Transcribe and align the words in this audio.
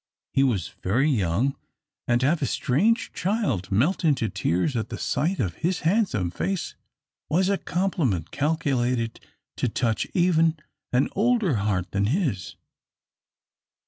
He 0.33 0.41
was 0.41 0.69
very 0.81 1.11
young, 1.11 1.55
and 2.07 2.21
to 2.21 2.25
have 2.27 2.41
a 2.41 2.47
strange 2.47 3.13
child 3.13 3.71
melt 3.71 4.03
into 4.03 4.29
tears 4.29 4.75
at 4.75 4.89
the 4.89 4.97
sight 4.97 5.39
of 5.39 5.53
his 5.61 5.81
handsome 5.81 6.31
face 6.31 6.73
was 7.29 7.49
a 7.49 7.59
compliment 7.59 8.31
calculated 8.31 9.19
to 9.57 9.69
touch 9.69 10.07
even 10.15 10.57
an 10.91 11.07
older 11.15 11.57
heart 11.57 11.91
than 11.91 12.05
his. 12.07 12.55